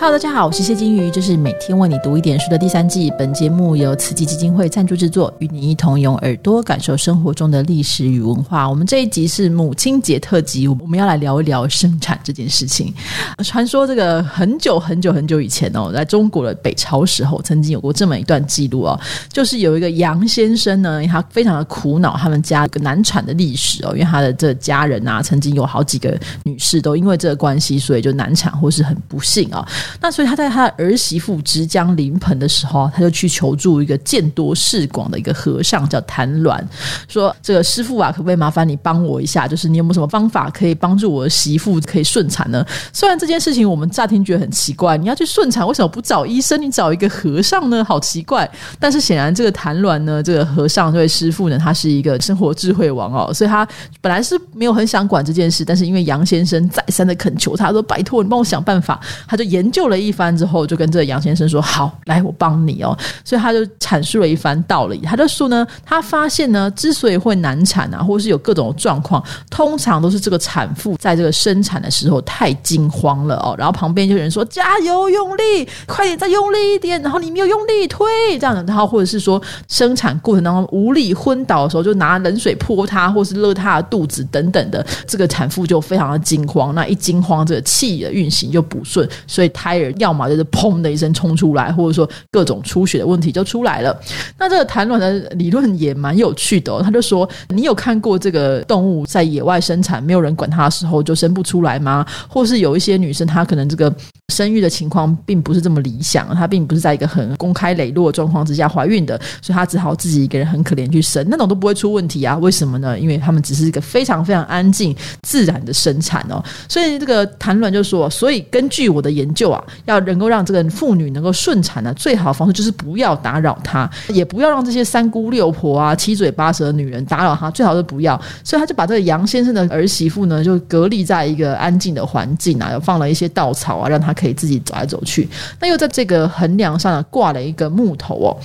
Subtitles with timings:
[0.00, 3.12] Hello，大家好，我是谢金鱼，这是每天为你读一点书的第三季。
[3.18, 8.70] 本节目由慈济基金会赞助制作，与你一同用耳朵感受生活中的历史与文化。
[8.70, 12.94] 我们这一集是母亲节特辑，我们要来聊一聊生产这件事情。
[13.42, 19.00] 传说这个很久很久很久以前哦，在中国的北朝时候，曾经有过这么一段记录哦，
[19.32, 29.66] 就是有一个杨先生呢，他非常的苦恼，他们家一个难产的历史哦，因为他的这家人啊，曾经有好几个女士都因为这个关系，所以就难产或是很不幸啊。
[30.00, 36.60] 那所以他在他儿媳妇即将临盆的时候，他就去求助一个见多识广的一个和尚，叫谭鸾，
[37.08, 39.46] 说：“这个师傅啊，可不可以麻烦你帮我一下？
[39.46, 46.60] 就是你有没有什么方法可以帮助我的媳妇可以顺产呢？”虽然这件事情我们乍听觉得很奇怪，你要去顺产，为什么不找医生？
[46.60, 47.84] 你找一个和尚呢？
[47.84, 48.48] 好奇怪。
[48.78, 53.66] 但是显然这个谭鸾呢，这个和尚这位师傅呢，他是一个生活智慧王哦，所以他
[54.00, 60.12] 本来是没有很想管这件事，但是因为杨先生再三的恳求他说：“拜托你帮我想办法。”他就研究救了一。
[60.18, 64.98] 番之后，就跟这杨先生说：“好，来，我帮你哦。”所以他就阐述了一番道理。
[65.04, 73.54] 他就说呢，他发现呢，之所以会难产啊，或是有各种状况，通常都是这个产妇在这个生产的时候太惊慌了哦。
[73.56, 78.04] 然后旁边就有人说：“加油，用力，快点，再用力一点。”然后你没有用力推
[78.40, 86.74] 这样的，然后或者是说生产过程当中无力昏倒的时候，就拿冷水泼他，或是勒他的肚子等等的，这个产妇就非常的惊慌。
[86.74, 90.18] 那一惊慌，这个气的运行就不顺，所以他胎儿要。
[90.18, 93.96] 么就是砰的一声冲出来，或者说各种出血的问题就出来了。
[94.36, 102.04] 那这个谈卵的理论也蛮有趣的，他就说：你有看过这个动物在野外生产，没有人管它的时候就生不出来吗？
[102.28, 103.94] 或是有一些女生她可能这个
[104.32, 112.36] 生育的情况并不是这么理想，她并不是在一个很公开磊落的状况之下怀孕的，所以她只好自己一个人很可怜去生，那种都不会出问题啊？
[112.38, 112.98] 为什么呢？
[112.98, 116.42] 因为他们只是一个非常非常安静自然的生产哦。
[116.68, 128.20] 所以这个谈卵就说：所以根据我的研究啊，要能够让这个妇女能够顺产呢，最好的方式就是不要打扰她，也不要让这些三姑六婆啊、七嘴八舌的女人打扰她，最好是不要。
[128.44, 135.28] 所以他就把这个杨先生的儿媳妇呢，就隔离在一个安静的环境啊，又放了一些稻草啊，让她可以自己走来走去。
[135.60, 138.36] 那又在这个横梁上挂了一个木头哦。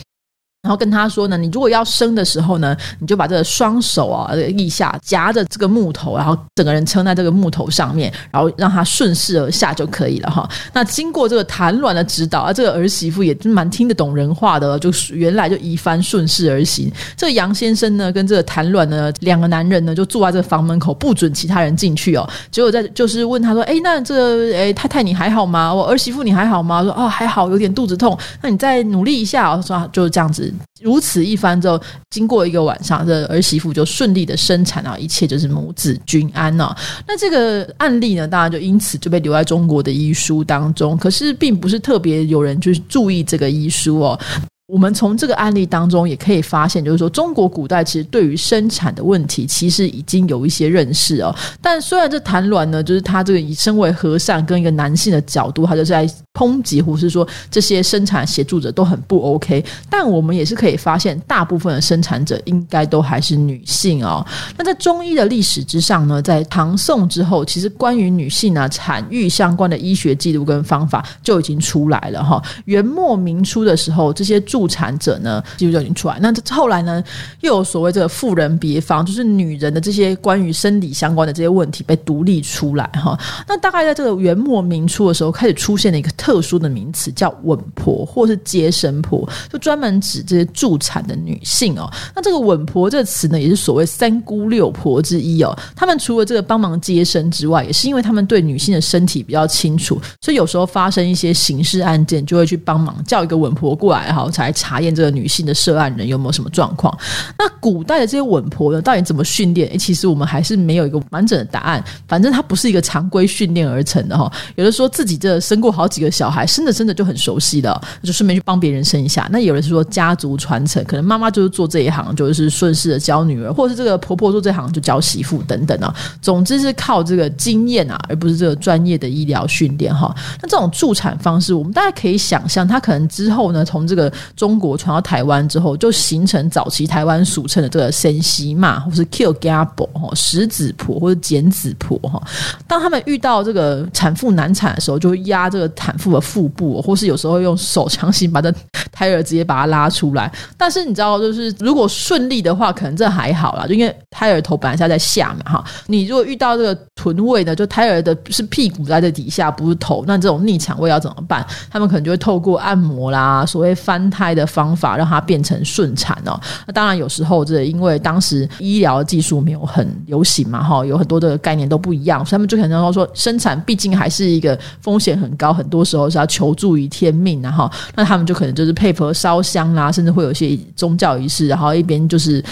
[0.64, 10.50] 然后跟他说呢，你如果要生的时候呢，你就把这个双手啊腋下夹着这个木头，然后整个人撑在这个木头上面，然后让他顺势而下就可以了哈。
[10.72, 16.90] 那经过这个谭卵的指导，啊，这个儿媳妇也蛮听得懂人话的，就原来就一番顺势而行。
[17.18, 22.26] 这杨先生呢，跟这个谭卵呢两个男人呢，就坐在这个房门口，不准其他人进去哦。
[22.52, 25.74] 结果在就是问他说：“哎，那这个哎太太你还好吗？
[25.74, 28.18] 我儿媳妇你还好吗？”说：“哦还好，有点肚子痛。
[28.42, 30.53] 那你再努力一下。”哦说就是这样子。
[30.82, 36.76] 如此一番之后，经过一个晚上，这儿媳妇就顺利的生产啊，一切就是母子均安呢。
[37.08, 40.98] 那这个案例呢，当然就因此就被留在中国的医书当中。
[40.98, 44.20] 可是，并不是特别有人就是注意这个医书哦。
[44.68, 51.36] 我们从这个案例当中也可以发现，就是说中国古代其实对于生产的问题，其实已经有一些认识哦。
[51.62, 59.64] 但虽然这谭鸾呢，就是他这个以身为和善跟一个男性的角度，他就在抨击或是说这些生产协助者都很不 OK。
[59.90, 64.26] 但我们也是可以发现，大部分的生产者应该都还是女性哦。
[64.58, 72.42] 那在中医的历史之上呢，在唐宋之后，其实关于女性啊产育相关的医学记录跟方法就已经出来了哈。
[72.64, 76.20] 元末明初的时候，这些助产者呢，记录就已经出来。
[76.22, 77.04] 那后来呢，
[77.42, 83.20] 又有所谓这个妇人别方，就是女人的这些关于生理相关的这些问题被独立出来哈。
[83.48, 91.92] 那大概在这个元末明初的时候，开始出现了一个特殊的名词，叫稳婆或是接生婆，就专门指这些助产的女性哦。
[92.16, 95.58] 那这个稳婆这个词呢，也是所谓三姑六婆之一哦。
[95.76, 104.30] 他们除了这个帮忙接生之外，也是因为他们对女性的身体比较清楚，所以有时候发生一些刑事案件，就会去帮忙叫一个稳婆过来哈。
[104.44, 106.96] 来查验这个女性的涉案人有没有什么状况？
[107.38, 109.70] 那古代的这些稳婆呢，到底怎么训练？
[109.70, 111.84] 诶，其实我们还是没有一个完整的答案。
[112.08, 114.32] 反正它不是一个常规训练而成的哈。
[114.56, 119.28] 有的说自己这生过好几个小孩，生着生着就很熟悉了，就顺便去帮别人生一下。
[119.32, 125.94] 那有的是说家族传承，可能妈妈就是做这一行，就是顺势的教女儿，或者是这个婆婆做这行就教媳妇等等啊。
[126.22, 130.14] 总之是靠这个经验啊，而不是这个专业的医疗训练哈。
[130.42, 142.22] 那这种助产方式，我们大家可以想象，她可能之后呢，从这个中国传到台湾之后，就形成早期台湾俗称的这个“生西嘛”或是 “kill gable” 哈石子婆或者剪子婆哈。
[142.68, 148.54] 当他们遇到这个产妇难产的时候，就会压这个产妇的腹部，或是有时候用手强行把这
[148.92, 150.32] 胎儿直接把它拉出来。
[150.58, 155.66] 但是你知道，就是如果顺利的话，可能这还好啦，就因为胎儿头本来是在下嘛，哈。
[155.88, 161.46] 你如果遇到这个臀位呢，就胎儿的是屁股在这底下，不是头，那这种逆产位要怎么办？
[161.70, 166.40] 他们可能就会透过按摩啦，所谓翻胎的方法，让它变成顺产哦。
[166.68, 182.44] 那当然有时候这因为当时医疗技术没有很流行嘛，哈，有很多的概念都不一样，所以他们就可能说生产毕竟还是一个风险很高，很多时候是要求助于天命，然后那他们就可能就是配合烧香啦，甚至会有一些宗教仪式，然后一边就是。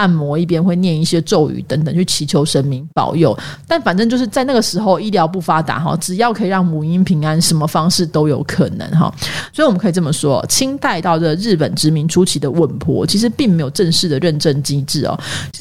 [0.00, 3.38] 按摩一边会念一些咒语等等，去祈求神明保佑。
[3.68, 9.14] 但反正就是在那个时候，医疗不发达哈，只要可以让母婴平安，什么方式都有可能哈。
[9.52, 15.18] 所以我们可以这么说，清代到这日本殖民初期的稳婆，其实并没有正式的认证机制哦。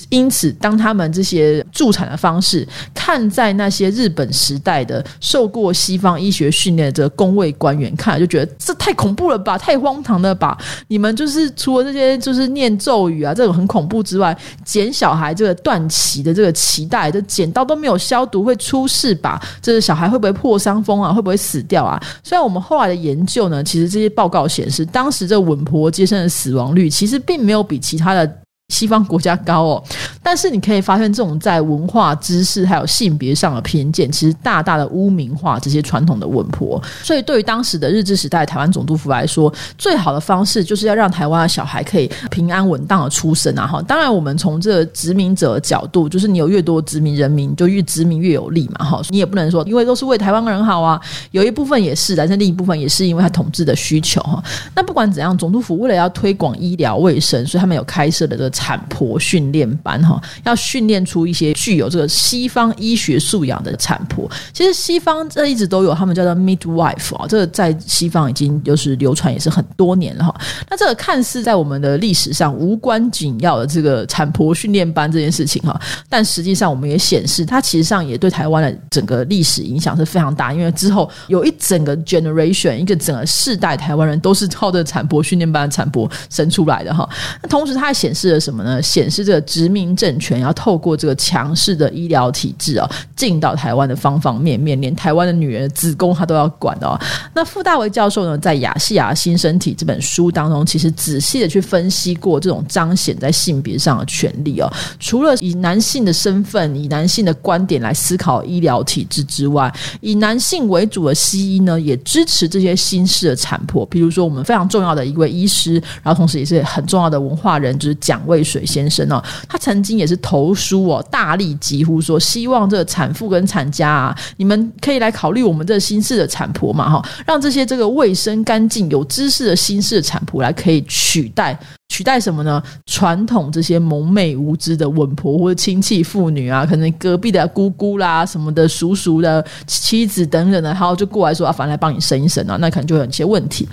[0.07, 10.57] 因此，当他们这些助产的方式，看在那些日本时代的受过西方医学训练的这个公卫官员看，就觉得这太恐怖了吧，太荒唐了吧？
[10.87, 14.28] 你们就是除了这些就是念咒语啊，这种很恐怖之外，
[14.63, 19.41] 剪小孩这个断脐的这个脐带，这剪刀都没有消毒，会出事吧？
[19.61, 21.13] 这个小孩会不会破伤风啊？
[21.13, 22.01] 会不会死掉啊？
[22.23, 28.31] 虽然我们后来的研究呢，其实这些报告显示，当时这稳婆接生的死亡率其实并没有比其他的。
[28.69, 29.83] 西方国家高哦，
[30.23, 36.81] 但是你可以发现，这种在文化、知识还有性别上的偏见，其实大大的污名化这些传统的稳婆。
[37.03, 43.65] 所以，对于当时的日治时代台湾总督府来说，最好的方式就是要让台湾的小孩可以平安稳当的出生啊！
[43.65, 48.85] 哈，当然，我们从这殖民者角度，就是你有越多殖民人民，就越殖民越有利嘛！
[48.85, 51.01] 哈，你也不能说因为都是为台湾人好啊，
[51.31, 54.43] 有一部分也是，但是另一部分也是因为他统治的需求哈。
[54.75, 58.58] 那不管怎样，总督府为了要推广医疗卫生，所以他们有开设的这个。
[58.59, 64.29] 产婆训练班哈，要训练出一些具有这个西方医学素养的产婆。
[64.51, 70.35] 其实西方这一直都有，他们叫做 midwife 啊，这个在西方已经就是流传也是很多年了哈。
[70.69, 75.79] 那这个看似在我们的历史上无关紧要的这个产婆训练班这件事情哈，
[76.09, 80.51] 但实际上我们也显示，它其实上也对台湾的整个历史影响是非常大。
[80.51, 87.07] 因为之后有一整个 generation，一个整个世代台湾人都是靠着产婆训练班的产婆生出来的哈。
[87.41, 88.48] 那同时它还显示了。
[88.49, 88.81] 什么呢？
[88.81, 96.99] 显示这个殖民政权要透过这个强势的医疗体制啊，进到台湾的方方面面，连台湾的女人子宫他都要管哦。
[97.33, 104.71] 那傅大为教授呢，在《亚细亚新身体》这本书当中，其实仔细的去分析过这种彰显在性别上的权利哦。
[104.99, 113.85] 除了以男性的身份、以男性的观点来思考医疗体制之外，以男性为主的西医呢，也支持这些新式的产婆。
[113.85, 131.57] 比如说，我们非常重要的一位医师，然后同时也是很重要的文化人，就是蒋水先生哦，他曾经也是投书哦，大力疾呼说，希望这个产妇跟产家啊，你们可以来考虑我们这新式的产婆嘛，哈，让这些这个卫生干净、有知识的新式的产婆来可以取代。
[131.91, 132.61] 取代什么呢？
[132.85, 143.67] 传统这些蒙昧无知的稳婆或者亲戚妇女啊，可能隔壁的姑姑啦、什么的叔叔的妻子等等的，然后就过来说啊，反正来帮你生一生啊，那可能就有一些问题。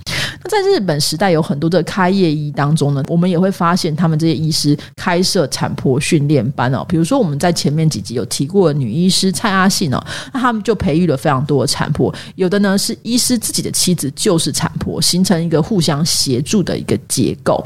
[0.47, 6.85] 在日本时代有很多的开业医当中呢，我们也会发现他们这些医师开设产婆训练班哦。
[6.89, 17.65] 比如说我们在前面几集有提过女医师蔡阿信哦，那他们就培育了非常多的产婆，有的呢是医师自己的妻子就是产婆，形成一个互相协助的一个结构。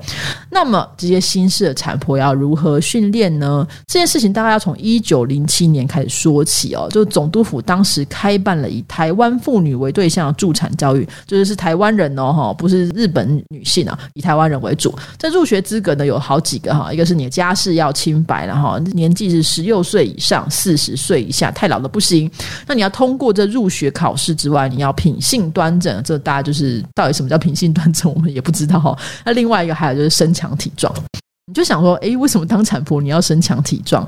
[0.50, 3.67] 那么这些新式的产婆要如何训练呢？
[3.87, 6.88] 这件事情大概要从一九零七年开始说起哦。
[6.91, 14.95] 就总督府当时开办了以台湾妇女为对象的助产教育，就是是台湾人哦，哈，不是日本女性啊，以台湾人为主。
[15.19, 22.31] 这入学资格呢有好几个哈，一个是你的家世要清白，然后年纪是十六岁以上，四十岁以下，太老了不行。
[22.67, 26.03] 那你要通过这入学考试之外，你要品性端正。
[26.03, 28.99] 这大家就是到底什么叫品性端正，我们也不知道哈。
[29.23, 30.31] 那另外一个还有就是身。
[30.33, 30.95] 强体壮，
[31.50, 34.07] 你就想说，哎，为什么当产婆你要身强体壮？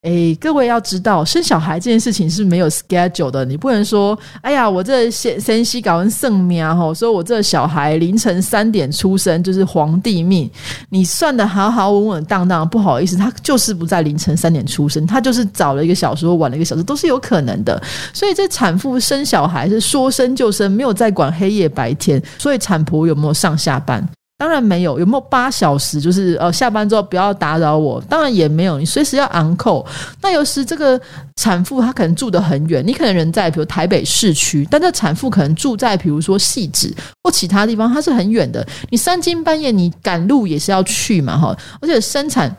[0.00, 10.50] 哎，各位要知道，生小孩这件事情是没有 schedule 的，你不能说，哎呀，我这先先西搞完圣命吼，说我这小孩凌晨三点出生就是皇帝命，
[10.88, 17.78] 你算的好好稳稳当当，不好意思，他就是不在凌晨三点出生，他就是早了一个小时或晚了一个小时，都是有可能的。
[18.14, 22.22] 所以这产妇生小孩是说生就生，没有在管黑夜白天。
[22.38, 24.02] 所以产婆有没有上下班？
[24.40, 26.00] 当然没有，有没有八小时？
[26.00, 28.00] 就是呃，下班之后不要打扰我。
[28.08, 29.86] 当然也没有，你随时要昂扣。
[30.22, 30.98] 那有时这个
[31.36, 36.90] 产妇她可能住得很远，你可能人在比如台北市区，但这产妇可能住在比如说汐止
[37.22, 38.66] 或其他地方，它是很远的。
[38.88, 41.54] 你三更半夜你赶路也是要去嘛，哈。
[41.82, 42.50] 而且生产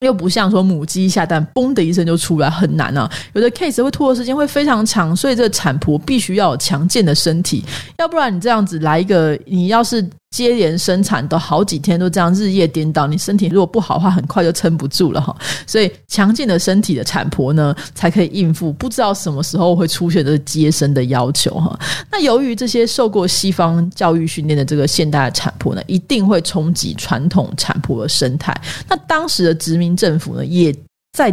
[0.00, 3.08] 又不像说母鸡下蛋，嘣的一声就出来，很难啊。
[3.34, 7.64] 有的 case 会拖的时间会非常长，所以这个产婆必须要有强健的身体，
[7.98, 10.04] 要不然你这样子来一个，你要是。
[10.34, 15.32] 接连生产都好几天都这样日夜颠倒，你身体如果不好的话，很快就撑不住了哈。
[15.64, 21.78] 所以强健的身体的产婆呢，才可以应付不知道什么时候会出现的接生的要求哈。
[22.10, 28.52] 那由于这些受过西方教育训练的这个现代的产婆呢，一定会冲击传统产婆的生态。
[28.88, 30.74] 那当时的殖民政府呢，也
[31.16, 31.32] 在。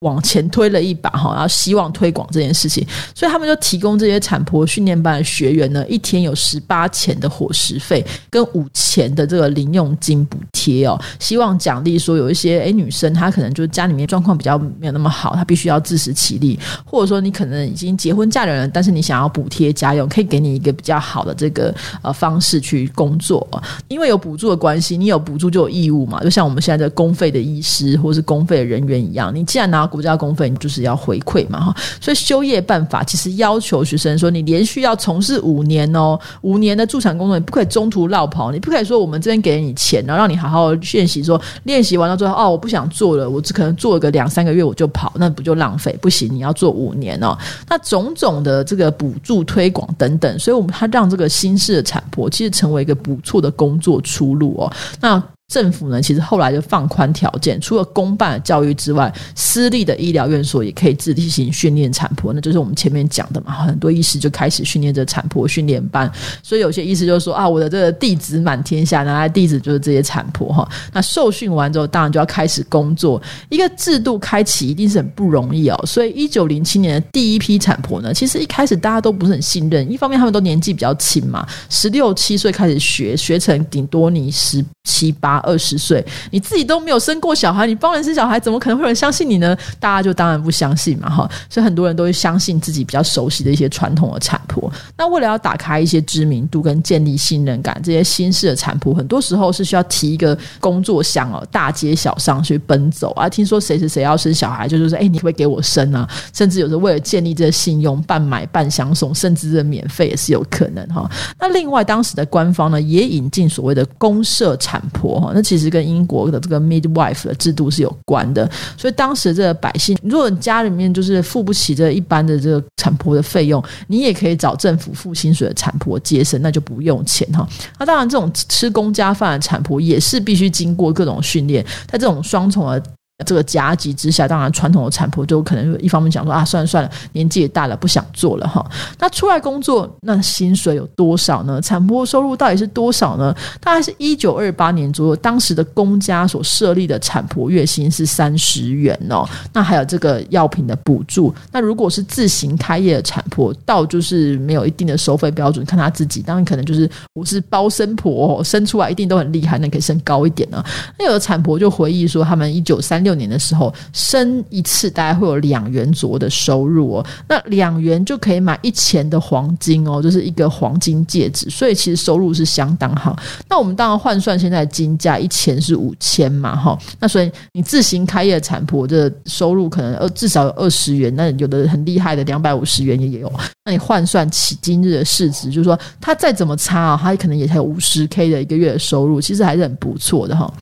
[0.00, 23.46] 往前推了一把哈，然后希望推广这件事情，所以他们就提供这些产婆训练班的学员呢，一天有十八钱的伙食费跟五钱的这个零用金补贴哦，希望奖励说有一些诶女生她可能就是家里面状况比较没有那么好，她必须要自食其力，或者说你可能已经结婚嫁人了，但是你想要补贴家用，可以给你一个比较好的这个呃方式去工作，
[23.88, 29.89] 因为有补助的关系，你有补助就有义务嘛，就像我们现在的公费的医师或是公费的人员一样，你既然拿。
[29.90, 45.98] 国家公费，就是要回馈嘛哈，所以休业办法其实要求学生说，你连续要从事五年哦，五年的助产工作，你不可以中途落跑，你不可以说我们这边给你钱，然后让你好好练习，说练习完了之后，哦，我不想做了，我只可能做个两三个月我就跑，那不就浪费？
[46.00, 47.36] 不行，你要做五年哦。
[47.68, 54.72] 那种种的这个补助推广等等，所以我们他让这个新式的产婆其实成为一个不错的工作出路哦。
[55.00, 55.22] 那。
[55.50, 62.32] 政府呢，其实后来就放宽条件，除了公办的教育之外，私立的医疗院所也可以自立行训练产婆。
[62.32, 66.08] 那就是我们前面讲的嘛，很多医师就开始训练这产婆训练班。
[66.40, 70.68] 所以有些医师就说啊，我的这个弟子满天下，拿来弟子就是这些产婆哈。
[70.92, 73.20] 那受训完之后，当然就要开始工作。
[73.48, 75.84] 一个制度开启一定是很不容易哦。
[75.84, 79.90] 所以一九零七年的第一批产婆呢，其实一开始大家都不是很信任。
[79.90, 85.39] 一方面他们都年纪比较轻嘛，十六七岁开始学，学成顶多你十七八。
[85.40, 89.56] 二十岁，你自己都没有生过小孩，你帮人生小孩，怎么可能会有人相信你呢？
[89.78, 91.30] 大家就当然不相信嘛，哈！
[91.48, 94.70] 所以很多人都会相信自己比较熟悉的一些传统的产婆。
[94.96, 103.28] 那为了要打开一些知名度跟建立信任感，这些新式的产婆，很多时候是需要提一个工作箱哦，大街小巷去奔走啊。
[103.28, 106.08] 听说谁谁谁要生小孩，就是说，哎，你会不会给我生啊？
[106.32, 111.08] 甚至有时候为了建立这个信用，半买半相送，甚至是免费也是有可能哈。
[111.38, 115.29] 那另外，当时的官方呢，也引进所谓的公社产婆哈。
[115.34, 127.46] 那其实跟英国的这个 midwife 的制度是有关的，所以当时这个百姓，如果你家里面就是付不起这一般的这个产婆的费用，你也可以找政府付薪水的产婆接生，那就不用钱哈。
[127.78, 132.82] 那当然，这种吃公家饭的产婆也是必须经过各种训练，在这种双重的。
[133.24, 138.64] 这个夹击之下，当然传统的产婆就可能一方面讲说啊，算了算了，年纪也大了，不想做了哈。
[138.98, 141.60] 那出来工作，那薪水有多少呢？
[141.60, 143.34] 产婆收入到底是多少呢？
[143.60, 149.28] 大概是一九二八年左右，当时的公家所设立的产婆月薪是三十元哦。
[149.52, 151.34] 那还有这个药品的补助。
[151.52, 156.22] 那如果是自行开业的产婆，到就是没有一定的收费标准，看他自己。
[156.22, 160.64] 当然可能就是我是包生婆，生出来一定都很厉害，那可以生高一点呢。
[160.98, 163.09] 那有的产婆就回忆说，他们一九三六。
[163.10, 173.18] 六年的时候升一次大概会有两元左右的收入哦，那两元就可以买一钱的黄金哦，就是一个黄金戒指，所以其实收入是相当好。
[173.48, 183.32] 那我们当然换算现在金价一钱是五千嘛，哈，那所以你自行开业产婆的收入可能呃至少有二十元，那有的很厉害的两百五十元也有。
[183.64, 190.52] 那你换算起今日的市值，就是说他再怎么差啊，他可能也才有五十 K 的一个月的收入，其实还是很不错的哈。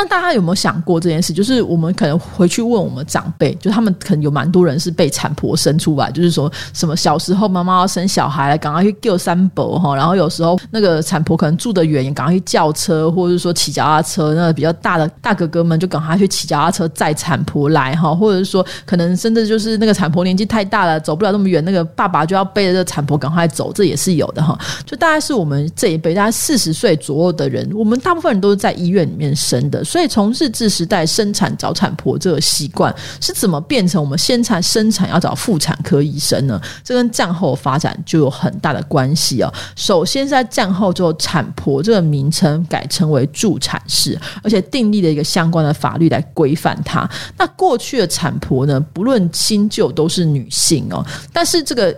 [0.00, 1.30] 那大家有没有想过这件事？
[1.30, 24.58] 就是我们可能回去问我们长辈，就他们可能有蛮多人是被产婆生出来，就是说什么小时候妈妈要生小孩，赶快去救三伯哈，然后有时候那个产婆可能住得远，赶快去叫车，或者是说骑脚踏车，那比较大的大哥哥们就赶快去骑脚踏车载产婆来哈，或者是说可能真的就是那个产婆年纪太大了，走不了那么远，那个爸爸就要背着这个产婆赶快走，这也是有的哈。
[24.86, 29.84] 就大概是我们这一辈，大概四十岁左右的人，我们大部分人都是在医院里面生的。
[29.90, 36.60] 所以从日治时代生产找产婆这个习惯是怎么变成我们先产生产要找妇产科医生呢？
[36.84, 39.52] 这跟战后发展就有很大的关系哦。
[39.74, 47.10] 首先在战后之后，产婆这个名称改称为助产士，而且订立了一个相关的法律来规范它。
[47.36, 51.92] 那过去的产婆呢，不论新旧都是女性哦，但是这个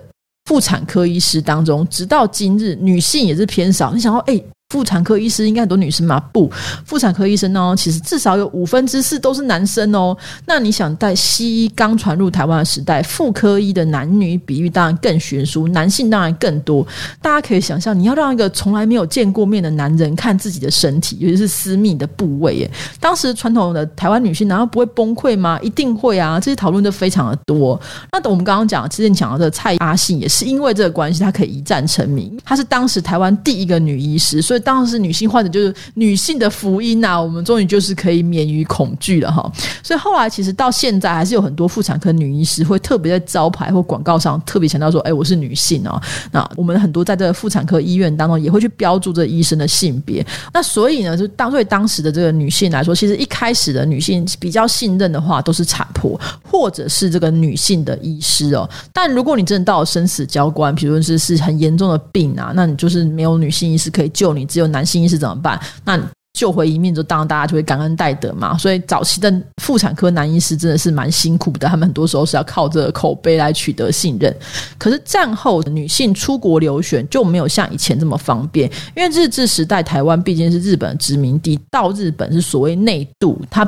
[0.46, 3.92] 妇产科医师当中，直到今日女性也是偏少。
[3.92, 4.42] 你想说，哎？
[4.72, 6.18] 妇产科医师应该很多女生吗？
[6.32, 6.50] 不，
[6.86, 10.16] 妇产科医生呢，其实至少有五分之四都是男生哦。
[10.46, 16.86] 那你想，在西医刚传入台湾的时代，妇科医的男女比喻当然更悬殊，男性当然更多。
[17.20, 25.58] 大家可以想象，你要让一个从来没有见过面的男人看自己的身体，尤其是私密的部位，耶，当时传统的台湾女性难道不会崩溃吗？
[25.60, 26.40] 一定会啊！
[26.40, 27.78] 这些讨论都非常的多。
[28.10, 32.34] 那等我们刚刚讲，其实你讲到的蔡阿信也是因为这个关系，她可以一战成名。
[32.42, 34.61] 她是当时台湾第一个女医师，所以。
[34.62, 39.50] 当时女性患者就是女性的福音呐，我们终于就是可以免于恐惧了哈。
[39.82, 46.00] 所以后来其实到现在还是有很多妇产科女医师会特别在招牌或广告上特别强调说，哎，我是女性哦。
[46.30, 50.24] 那我们很多在这个妇产科医院当中也会去标注这医生的性别。
[50.54, 58.68] 那所以呢，就当对当时的这个女性来说，其实一开始的女性比较信任的话，都是产婆或者是这个女性的医师哦。
[58.92, 65.58] 但如果你真的到了生死交关，比如说是是很严重的病啊，那你就是没有女性医师可以救你，只有男性医师怎么办？
[65.84, 65.98] 那
[66.38, 68.56] 救回一命，就当然大家就会感恩戴德嘛。
[68.58, 69.32] 所以早期的
[69.62, 74.34] 妇产科男医师真的是蛮辛苦的，他们很多时候是要靠这个口碑来取得信任。
[74.78, 83.66] 可是战后女性出国留学就没有像以前这么方便，因为日治时代台湾毕竟是日本殖民地，到日本是所谓内渡，它。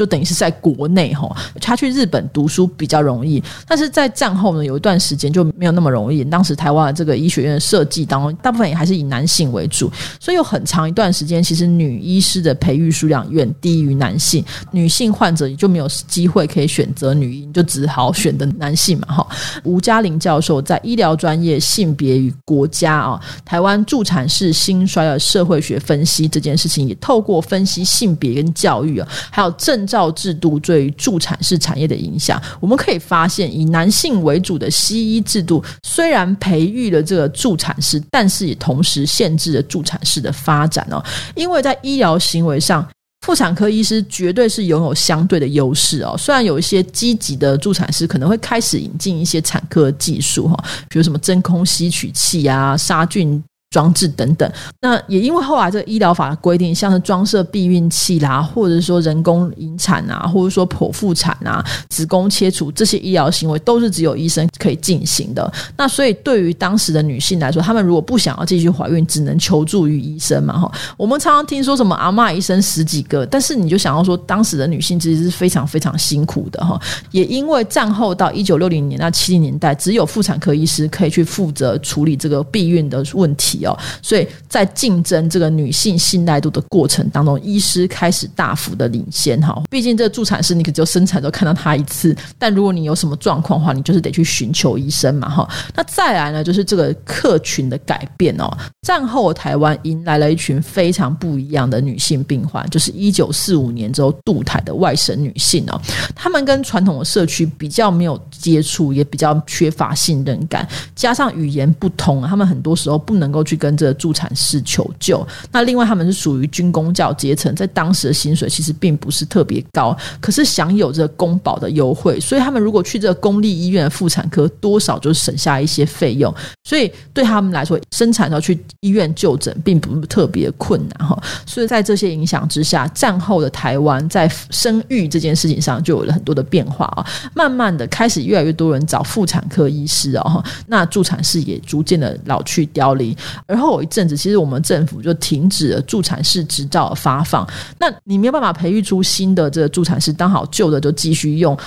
[0.00, 1.30] 就等于是在国内哈，
[1.60, 6.24] 他去日本读书比较容易，但是在战后呢，有一段时间就没有那么容易。
[6.24, 19.28] 当时台湾的这个医学院设计当中，大部分也还是以男性为主，所以有很长一段时间，其实女医师的培育数量远低于男性，女性患者也就没有机会可以选择女医，就只好选择男性嘛哈。
[19.64, 41.02] 吴嘉玲教授在《医疗专业性别与国家》啊，台湾助产士兴衰的社会学分析这件事情，也透过分析性别跟教育啊，还有政照制度对于助产士产业的影响，我们可以发现，以男性为主的西医制度虽然培育了这个助产士，但是也同时限制了助产士的发展哦。
[41.34, 42.86] 因为在医疗行为上，
[43.26, 46.14] 妇产科医师绝对是拥有相对的优势哦。
[46.16, 53.42] 虽然有一些积极的助产师可能会开始引进一些产科技术哈，比如什么真空吸取器啊、杀菌。
[53.70, 65.52] 装置等等，那也因为后来这个医疗法的规定，像是装设避孕器啦，或者说人工引产啊，或者说剖腹产啊、子宫切除这些医疗行为，都是只有医生可以进行的。
[65.76, 70.58] 那所以对于当时的女性来说，她们如果不想要继续怀孕，只能求助于医生嘛。
[70.58, 76.76] 哈，我们常常听说什么阿妈医生十几个，但是你就想要说，当时的女性其实是非常非常辛苦的哈。
[77.12, 83.59] 也因为战后到一九六零年到七零年代，只有妇产科医师可以去负责处理这个避孕的问题。
[83.64, 89.62] 哦，所以在竞争这个女性信赖度的过程当中，医师开始大幅的领先哈。
[89.68, 95.48] 毕竟这助产师你可只有生产都看到他一次，但如果你有什么状况的话，你就是得去寻求医生嘛哈。
[95.74, 98.50] 那再来呢，就是这个客群的改变哦。
[98.86, 105.80] 战后台湾迎来了一群非常不一样的女性病患，就是一九四五年之后渡台的外省女性哦。
[106.14, 113.40] 她们跟传统的社区比较没有接触，也比较缺乏信任感，加上语言不通，她们很多时候不能够。
[113.50, 115.26] 去跟这个助产士求救。
[115.50, 126.32] 那另外，他们是属于军工教阶层，在当时的薪水其实并不是特别高，可是享有这个公保的优惠，所以他们如果去这个公立医院的妇产科，多少就省下一些费用。
[126.70, 131.20] 所以对他们来说，生产要去医院就诊，并不特别困难哈。
[131.44, 137.04] 所以在这些影响之下，战后的台湾在生育这件事情上就有了很多的变化啊。
[137.34, 143.16] 慢慢的开始，越来越多人找妇产科医师哦，那助产士也逐渐的老去凋零。
[143.46, 147.44] 而后有一阵子，其实我们政府就停止了助产士执照发放。
[147.80, 151.58] 那你没有办法培育出新的这个助产士，刚好旧的就继续用，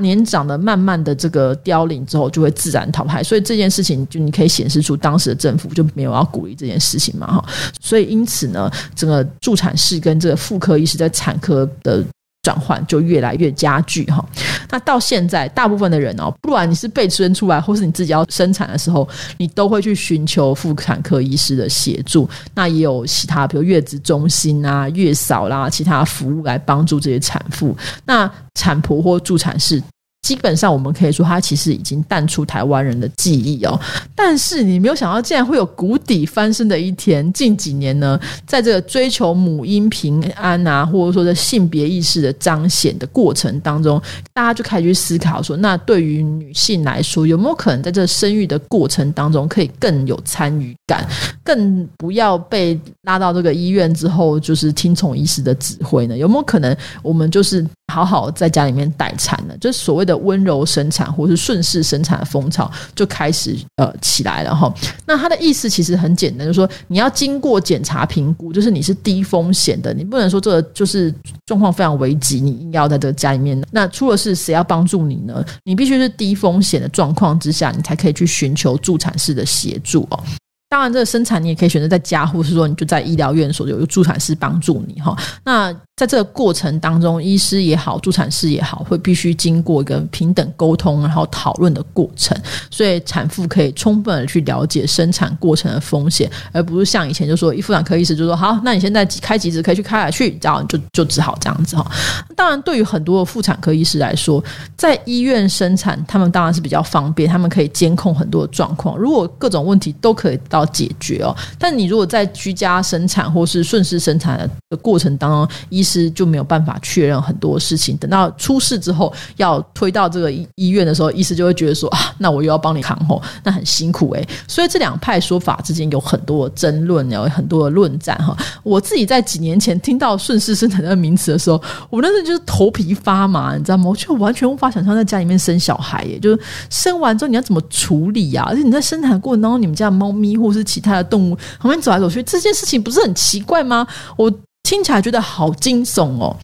[0.00, 3.22] 年长的慢慢的这个凋零之后，就会自然淘汰。
[3.22, 7.44] 所以这件事情，就你可以显示出当时的政府就没有要鼓励这件事情嘛，哈。
[7.80, 12.04] 所以因此呢，整个助产士跟这个妇科医师在产科的。
[12.42, 14.24] 转换就越来越加剧哈，
[14.70, 22.30] 那到现在大部分的人哦，不管你是被生出来，或是你自己要生产的时候，你都会去寻求妇产科医师的协助。
[22.54, 27.76] 那也有其他，比如月子中心啊、月嫂啦，其他服务来帮助这些产妇。
[28.04, 29.82] 那产婆或助产士。
[30.26, 33.78] 基本上，我们可以说，它其实已经淡出台湾人的记忆哦。
[34.12, 37.32] 但是，你没有想到，竟然会有谷底翻身的一天。
[37.32, 44.02] 近几年呢，在这个追求母婴平安啊，或者说在性别意识的彰显的过程当中，
[44.34, 51.06] 大家就开始去思考说，那对于女性来说，有没有可能在这生育的过程当中，可以更有参与感，
[51.44, 56.18] 更不要被拉到这个医院之后，就是听从医师的指挥呢？
[56.18, 59.54] 有没有可能，我们就是好好在家里面待产呢？
[59.60, 60.15] 就是所谓的。
[60.16, 64.72] 温柔生产或是顺势生产的风潮就开始呃起来了哈。
[65.06, 71.14] 那他的意思其实很简单，就是说你要经过检查评估，就是你是低风险的，你不能说这就是
[71.46, 73.62] 状况非常危急，你硬要在这个家里面。
[73.70, 75.44] 那出了事谁要帮助你呢？
[75.64, 80.22] 你必须是低风险的状况之下，你才可以去寻求助产士的协助哦。
[80.68, 85.16] 当然，这个生产你也可以选择在家，或是说你就在医疗院所有助产师帮助你哈。
[85.44, 92.36] 那在这个过程当中，医师也好，助产士也好，会必须经过一个平等沟通，然后讨论的过程，
[92.70, 101.90] 所以产妇可以充分的去了解生产过程的风险，而不是像以前就说，一妇产科医师就说好，那你现在开几指可以去开下去，然后就就只好这样子哈。
[102.36, 104.44] 当然，对于很多的妇产科医师来说，
[104.76, 111.34] 在医院生产，他们当然是比较方便，他们可以监控很多的状况，如果各种问题都可以到解决哦。
[111.58, 117.96] 但你如果在居家生产或是顺势生产的过程当中，医师就没有办法确认很多事情。
[117.98, 124.28] 等到出事之后，要推到这个医医院的时候，医师就会觉得说啊，那我又要帮你扛吼，那很辛苦诶。
[124.48, 128.36] 所以这两派说法之间有很多争论，有很多的论战哈。
[128.64, 133.88] 我自己在几年前听到顺势生产这个名词的时候，我那时就是头皮发麻，你知道吗？
[133.88, 138.44] 我就完全无法想象在家里面生小孩耶，就是生完之后你要怎么处理啊？
[138.48, 143.86] 而且你在生产过程当中，你们家猫咪或是其他的动物旁边走来走去，这件事情不是很奇怪吗？
[144.16, 144.32] 我。
[144.66, 146.36] 听起来觉得好惊悚哦！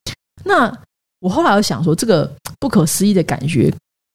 [0.45, 0.73] 那
[1.19, 3.69] 我后来又想说，这个不可思议的感觉。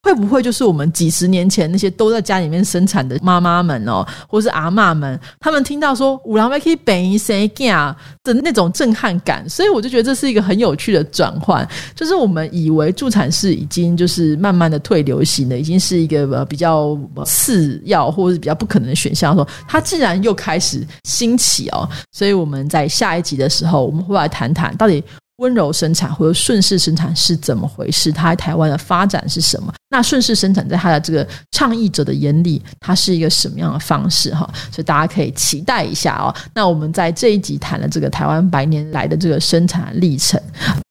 [0.07, 7.93] 会不会就是我们几十年前那些都在家里面生产的妈妈们哦，或是阿妈们，他们听到说五郎妹可以本一生囝
[8.23, 9.47] 的那种震撼感？
[9.49, 25.03] 所以我就觉得这是一个很有趣的转换，就是我们以为助产士已经就是慢慢的退流行了，已经是一个比较次要或者是比较不可能的选项，说它既然又开始兴起哦，所以我们在下一集的时候，我们会来谈谈到底。
[25.37, 28.11] 温柔生产或者顺势生产是怎么回事？
[28.11, 29.71] 它在台湾的发展是什么？
[29.89, 34.33] 那顺势生产在他的这个倡议者的眼里，它是一个什么样的方式？
[34.35, 36.33] 哈，所以大家可以期待一下哦。
[36.53, 40.41] 那我们在这一集谈了这个台湾百年来的这个生产历程。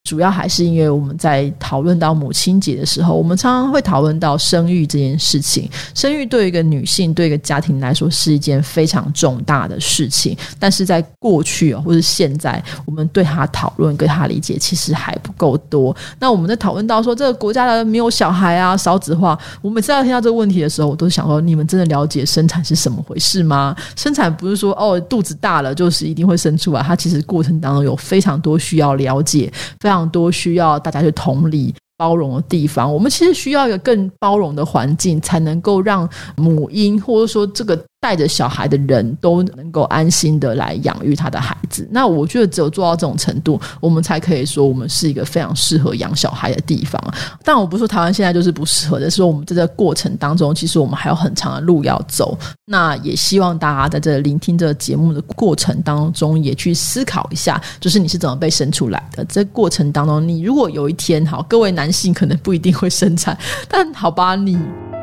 [0.05, 5.69] 主要还是因为我们在讨论到母亲节的时候，我们常常会讨论到生育这件事情。
[5.97, 15.95] 生育对一个女性、对一个家庭来说是一件非常重大的事情，但是在过去或者现在，我们对她讨论、跟她理解其实还不够多。
[16.21, 23.75] 那我们在讨论到说这个国家的没有小孩啊、少子化，我每次要听到这个问题的时候，我都想说：你们真的了解生产是什么回事吗？
[23.97, 29.97] 生产不是说哦肚子大了就是一定会生出来，它其实过程当中有非常多需要了解，非常。
[29.97, 37.83] 非常多需要大家去同理、包容的地方，我们其实需要一个更包容的环境，才能够让母婴或者说这个。
[38.07, 47.03] 带着小孩的人都能够安心的来养育他的孩子，那我觉得只有做到这种程度，我们才可以说我们是一个非常适合养小孩的地方。
[47.43, 52.39] 但我不说台湾现在就是不适合的，是说我们在这个过程当中，其实我们还有很长的路要走。
[52.65, 59.25] 那也希望大家在这聆听这个节目的过程当中，也去思考一下，就是你是怎么被生出来的。
[59.25, 63.37] 这过程当中，你如果有一天，好，各位男性可能不一定会生产，
[63.69, 64.57] 但好吧，你。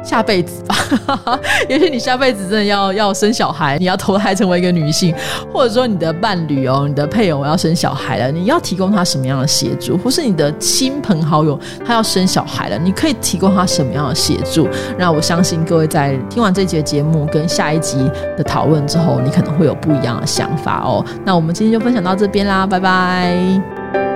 [0.04, 0.76] 下辈子吧，
[1.70, 5.16] 也许你下辈子真的要要生小孩，你要投胎成为一个女性，
[5.52, 14.68] 或者说你的伴侣哦，你的配偶要生小孩了，你要提供他什么样的协助，或是你的亲朋好友他要生小孩了，你可以提供他什么样的协助？
[14.98, 17.98] 那我相信各位在听完这节节目跟下一集
[18.38, 21.04] 的讨论之后，你可能会有不一样的想法哦。
[21.26, 24.13] 那我们今天就分享到这边啦，拜拜。